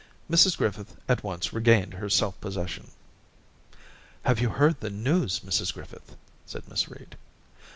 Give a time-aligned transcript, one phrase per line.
[0.31, 2.89] Mrs Griffith at once regained her self possession.
[3.57, 6.15] * Have you heard the news, Mrs Griffith?'
[6.47, 7.17] said Miss Reed.